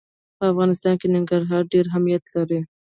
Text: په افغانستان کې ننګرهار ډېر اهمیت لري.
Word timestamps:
په 0.37 0.43
افغانستان 0.51 0.93
کې 0.99 1.07
ننګرهار 1.15 1.63
ډېر 1.73 1.85
اهمیت 1.89 2.23
لري. 2.35 2.59